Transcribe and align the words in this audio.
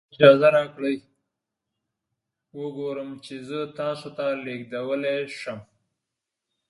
اجازه 0.13 0.47
راکړئ 0.57 0.97
وګورم 2.61 3.09
چې 3.25 3.35
زه 3.47 3.59
تاسو 3.79 4.07
ته 4.17 4.25
لیږدولی 4.45 5.17
شم. 5.39 5.59